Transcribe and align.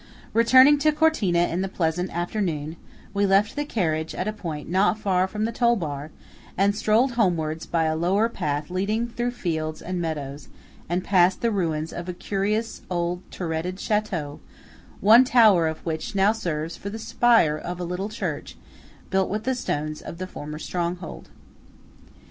Returning 0.33 0.79
to 0.79 0.91
Cortina 0.91 1.41
in 1.47 1.61
the 1.61 1.69
pleasant 1.69 2.09
afternoon, 2.09 2.75
we 3.13 3.27
left 3.27 3.55
the 3.55 3.63
carriage 3.65 4.15
at 4.15 4.27
a 4.27 4.33
point 4.33 4.67
not 4.67 4.97
far 4.97 5.27
from 5.27 5.45
the 5.45 5.51
toll 5.51 5.75
bar, 5.75 6.09
and 6.57 6.75
strolled 6.75 7.11
homewards 7.11 7.67
by 7.67 7.83
a 7.83 7.95
lower 7.95 8.27
path 8.27 8.71
leading 8.71 9.07
through 9.07 9.29
fields 9.29 9.79
and 9.79 10.01
meadows 10.01 10.47
and 10.89 11.03
past 11.03 11.41
the 11.41 11.51
ruins 11.51 11.93
of 11.93 12.09
a 12.09 12.13
curious 12.13 12.81
old 12.89 13.21
turreted 13.29 13.75
château, 13.75 14.39
one 15.01 15.23
tower 15.23 15.67
of 15.67 15.85
which 15.85 16.15
now 16.15 16.31
serves 16.31 16.75
for 16.75 16.89
the 16.89 16.97
spire 16.97 17.55
of 17.55 17.79
a 17.79 17.83
little 17.83 18.09
church 18.09 18.57
built 19.11 19.29
with 19.29 19.43
the 19.43 19.53
stones 19.53 20.01
of 20.01 20.17
the 20.17 20.25
former 20.25 20.57
stronghold. 20.57 21.29